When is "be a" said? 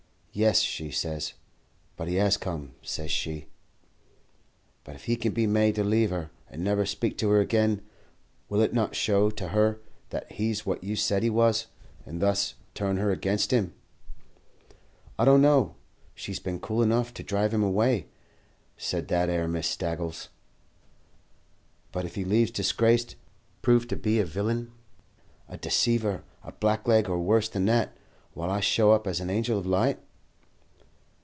23.97-24.23